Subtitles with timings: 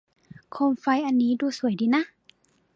[0.51, 2.03] โคมไฟอันนี้ดูสวยดีนะ